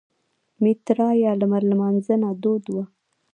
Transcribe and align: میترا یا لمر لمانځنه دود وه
میترا 0.61 1.09
یا 1.23 1.31
لمر 1.39 1.63
لمانځنه 1.69 2.29
دود 2.43 2.63
وه 2.73 2.85